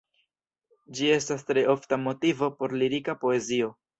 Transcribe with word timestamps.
Ĝi 0.99 1.09
estas 1.17 1.43
tre 1.51 1.65
ofta 1.75 2.01
motivo 2.07 2.51
por 2.61 2.75
lirika 2.83 3.19
poezio. 3.27 3.71